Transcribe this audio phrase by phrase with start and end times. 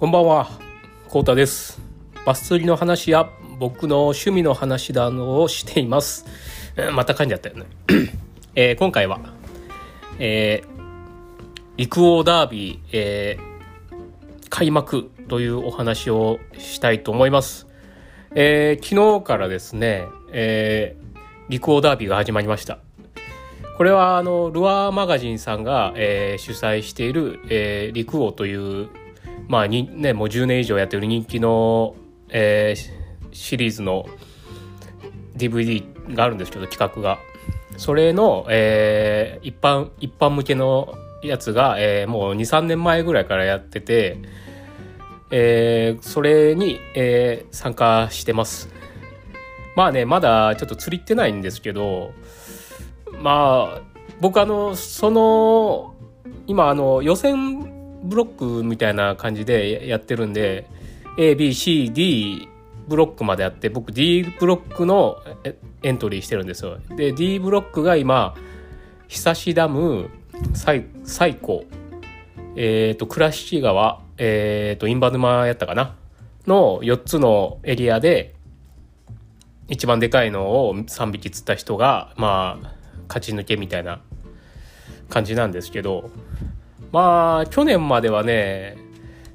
[0.00, 0.48] こんばんは、
[1.10, 1.78] コウタです。
[2.24, 6.24] バス釣りの話や僕の趣味の話などをしています。
[6.94, 7.66] また噛んじゃったよね。
[8.54, 9.20] えー今回は、
[10.18, 10.68] えー
[11.76, 17.66] 陸王ダービー、えー開幕というお話をしたいと思います。
[18.34, 21.20] えー昨日からですね、えー
[21.50, 22.78] 陸王ダービーが始まりました。
[23.76, 28.88] これはあのルアーマガジンさんが、えー主催している、えー陸王という
[29.48, 31.94] まあにねもう10年以上やってる人気の、
[32.28, 33.00] えー
[33.32, 34.06] シリーズの
[35.36, 37.18] DVD があるんですけど企画が。
[37.76, 44.18] それの、えー一般一般向けのやつが、えーもう23年前ぐらいからやってて、
[45.30, 48.68] えーそれに、えー参加してます。
[49.76, 52.12] まあねまだちょっと釣りってないんですけど
[53.22, 53.82] まあ
[54.20, 55.94] 僕あのその
[56.46, 60.66] 今あの予選ブロックみたいな感じでやってるんで
[61.16, 62.48] ABCD
[62.88, 65.18] ブロックまであって僕 D ブロックの
[65.82, 66.78] エントリーしてるんですよ。
[66.96, 68.34] で D ブロックが今
[69.08, 70.10] 久しダム
[70.54, 71.66] 最最古
[72.56, 75.96] えっ、と倉敷川えっ、と印旛沼やったかな？
[76.46, 78.34] の4つのエリアで
[79.68, 82.74] 一番でかいのを3匹釣った人がまあ
[83.08, 84.00] 勝ち抜けみたいな
[85.08, 86.10] 感じなんですけど
[86.92, 88.76] まあ去年まではね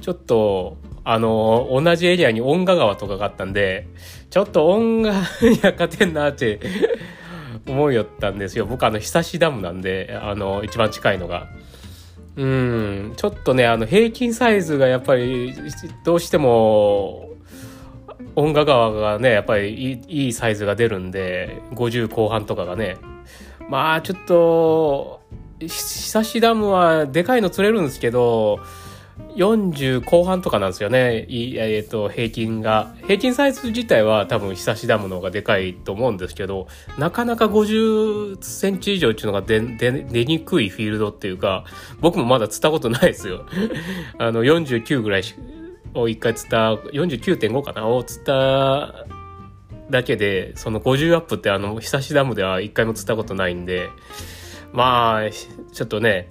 [0.00, 3.88] ちょっとあの同じエリアに恩賀川とかがあったんで
[4.30, 5.18] ちょっと恩賀に
[5.62, 6.60] は勝てんなって
[7.66, 11.48] 思いよったんですよ僕あの久しダムなんであの一番近いのが。
[12.36, 15.52] うんちょっとねあの平均サイズがやっぱり
[16.04, 17.30] どうしても
[18.36, 22.96] 音楽川がねやっぱりいいいいサイズが出るんで50後半とかがね
[23.68, 25.20] まあちょっと
[25.60, 28.60] 久しダムはでかいの釣れるんですけど
[29.36, 31.26] 40後半とかなんですよね。
[31.28, 32.94] えっ、と平均が。
[33.02, 36.68] 平均サイズ自体は多分久しダムの方がでかいと思うんですけど
[36.98, 41.64] なかなか50センチ以上っていうのが出出出にくいフィールドっていうか
[42.00, 43.44] 僕もまだ釣ったことないですよ。
[44.18, 45.22] あの49ぐらい
[45.94, 49.06] を一回釣った49.5かなを釣った
[49.90, 53.88] だけでその50アップってあの久しダムでは一回も釣ったことないんで
[54.72, 56.28] まあちょっとね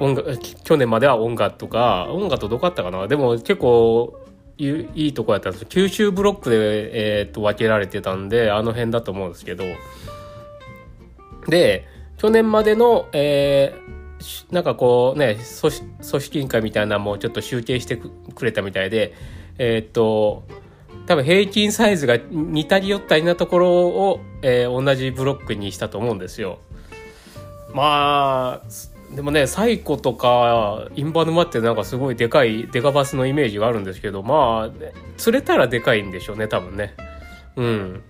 [0.00, 3.06] 音楽去年までは音楽とか音楽とどこあったかな？
[3.08, 4.18] でも結構
[4.58, 9.64] いいとこやったんです九州ブロックで、えー、と分けられてたんであの辺だと思うんですけど。
[11.48, 11.86] で
[12.18, 13.96] 去年までの、えー
[14.50, 19.12] なんかこうね組織委員会みたいなのもちょっと集計してくれたみたいで
[19.58, 20.44] えーっと
[21.04, 26.58] 多分平均サイズが似たり寄ったりなところを、えー同じブロックにしたと思うんですよ。
[27.76, 34.88] まあでもね西湖とか印旛沼ってなんかすごいでかいデカバスのイメージがあるんですけどまあ
[35.18, 36.94] 釣れたらでかいんでしょうね多分ね。
[37.56, 38.02] うん。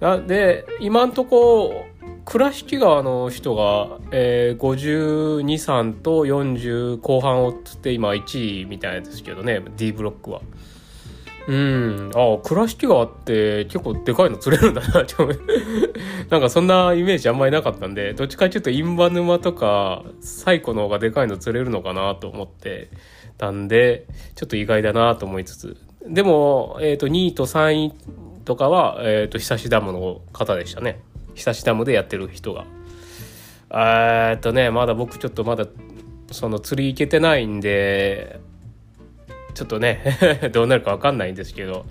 [0.00, 1.86] なで今んとこ
[2.26, 10.42] 倉敷川の人が、えー、523と40後半を釣って今1位みたいですけどね D ブロックは。
[11.48, 12.10] うん。
[12.14, 15.28] ああ、倉敷川って結構でかいの釣れるんだな、ちょ
[16.30, 22.88] なんかそんなイメージあんまりなかったんで、どっちかっていうと印旛沼とか西湖の方がでかいの釣れるのかなと思って
[23.38, 25.76] たんで、ちょっと意外だなと思いつつ。
[26.08, 27.92] でも、えっ、と、2位と3位
[28.44, 31.00] とかは、えっ、と、久しダムの方でしたね。
[31.34, 32.64] 久しダムでやってる人が。
[33.70, 35.66] えっとね、まだ僕ちょっとまだ、
[36.30, 38.40] その釣り行けてないんで、
[39.56, 40.02] ちょっとね
[40.52, 41.86] どうなるか分かんないんですけど。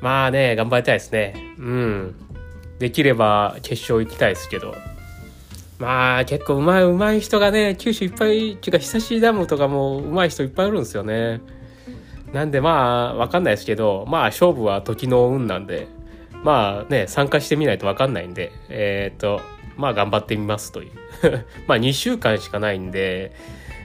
[0.00, 1.34] まあね頑張りたいですね。
[1.58, 2.14] うん。
[2.78, 4.74] できれば決勝行きたいですけど。
[5.78, 11.42] まあ結構うまいうまい人がね九州いっぱいっていうか久しダムとかもうまい人いっぱいいるんですよね。
[12.32, 15.86] なんでまあ分かんないですけどまあ勝負は時の運なんで。
[16.42, 18.52] まあね参加してみないと分かんないんで。
[18.70, 19.42] えーっと
[19.76, 20.90] まあ頑張ってみますという。
[21.68, 23.32] まあ2週間しかないんで。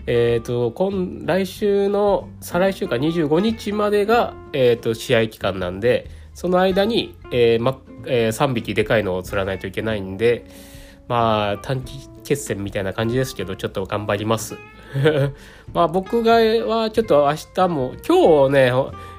[0.07, 10.45] えー、と今来週の再来週か25日までが、えー、と試合期間なんでその間に、えーまえー3匹でかいのを釣らないといけないんで
[11.07, 14.55] まあ短期決戦みたいな感じですけどちょっと頑張ります。
[15.73, 18.71] まあ僕がはちょっと明日も今日ね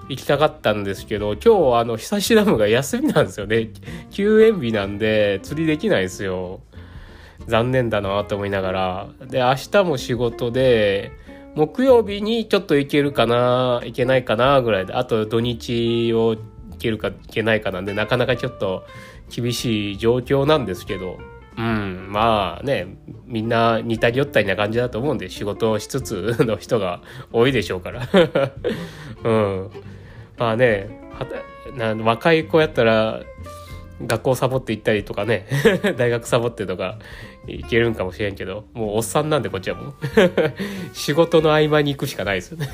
[0.08, 3.70] 行きたかったんですけど今日あの久しダムが休みなんですよね。
[4.10, 6.60] 休園日なんで釣りできないですよ。
[7.46, 9.08] 残念だなと思いながら。
[9.26, 11.12] で明日も仕事で
[11.54, 14.92] 木曜日にちょっと行けるかな行けないかなぐらいで。
[14.94, 18.84] あと土日を行けるか行けないかなんでなかなかちょっと
[19.34, 21.18] 厳しい状況なんですけど。
[21.58, 27.00] うんまあねみんな似たり寄ったりな感じだと思うんで仕事をしつつの人が
[27.32, 28.06] 多いでしょうから。
[29.24, 29.70] うん。
[30.36, 31.06] まあね
[32.02, 33.22] 若い子やったら
[34.04, 35.46] 学校サボって行ったりとかね
[35.96, 36.98] 大学サボってとか
[37.46, 39.94] いけるんかもしれんけどもうおっさんなんでこっちはもう。
[40.92, 42.50] 仕事の合間に行くしかないです。
[42.52, 42.66] よ ね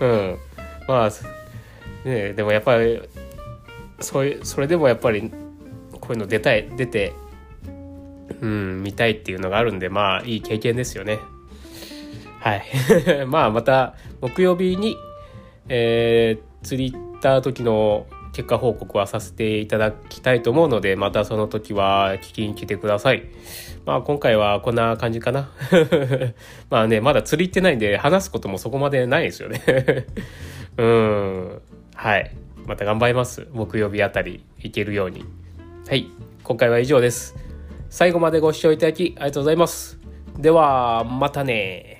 [0.00, 0.38] うん。
[0.86, 1.10] まあ
[2.08, 3.00] ねでもやっぱり
[4.00, 5.30] そういうそれでもやっぱり
[5.92, 7.12] こういうの出たい出て
[8.40, 11.18] うん見たいっていうのがあるんでまあいい経験ですよね。
[12.40, 12.62] はい。
[13.26, 14.96] まあまた木曜日に
[15.68, 23.24] えー、釣り行った時の結果報告はさせていただきたいと思うのでまたその時は聞きに来てください。
[23.84, 25.50] まあ今回はこんな感じかな。
[26.70, 29.60] まあねまだ釣り行ってないんで話すこともそこまでないですよね。
[30.76, 31.62] うん。
[31.94, 32.30] はい。
[32.66, 33.46] また頑張ります。
[33.52, 35.24] 木曜日あたり行けるように。
[35.88, 36.06] はい。
[36.44, 37.34] 今回は以上です。
[37.90, 39.98] 最後までご視聴いただきありがとうございます。
[40.38, 41.97] ではまたね。